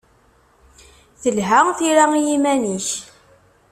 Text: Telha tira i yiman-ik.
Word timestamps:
Telha 1.21 1.59
tira 1.77 2.05
i 2.19 2.21
yiman-ik. 2.27 2.89